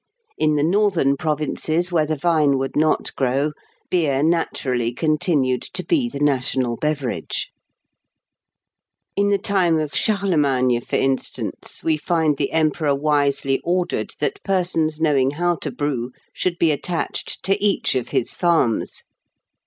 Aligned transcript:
In 0.35 0.55
the 0.55 0.63
northern 0.63 1.15
provinces, 1.15 1.91
where 1.91 2.07
the 2.07 2.15
vine 2.15 2.57
would 2.57 2.75
not 2.75 3.15
grow, 3.15 3.51
beer 3.91 4.23
naturally 4.23 4.91
continued 4.93 5.61
to 5.75 5.83
be 5.83 6.09
the 6.09 6.19
national 6.19 6.75
beverage 6.77 7.51
(Fig. 9.15 9.23
104). 9.25 9.25
In 9.25 9.29
the 9.29 9.37
time 9.37 9.79
of 9.79 9.95
Charlemagne, 9.95 10.81
for 10.81 10.95
instance, 10.95 11.83
we 11.83 11.97
find 11.97 12.37
the 12.37 12.51
Emperor 12.51 12.95
wisely 12.95 13.61
ordered 13.63 14.13
that 14.17 14.41
persons 14.43 14.99
knowing 14.99 15.29
how 15.29 15.53
to 15.57 15.69
brew 15.69 16.09
should 16.33 16.57
be 16.57 16.71
attached 16.71 17.43
to 17.43 17.63
each 17.63 17.93
of 17.93 18.09
his 18.09 18.31
farms. 18.33 19.03